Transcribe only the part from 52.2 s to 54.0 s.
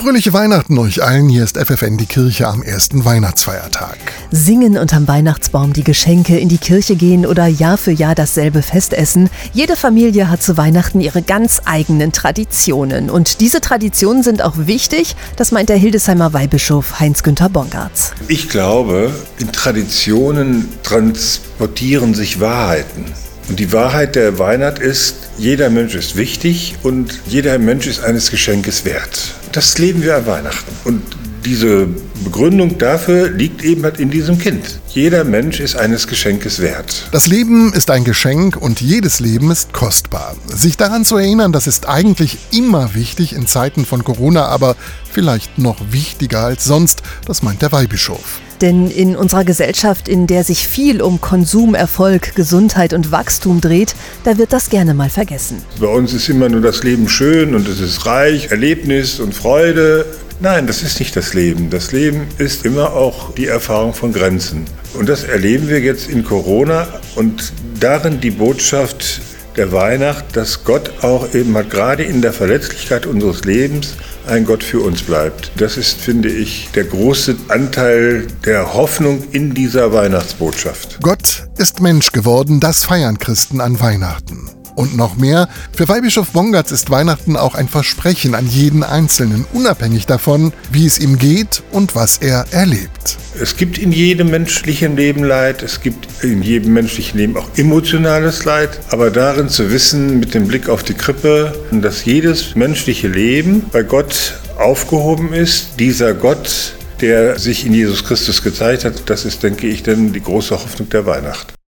Gesundheit und Wachstum dreht,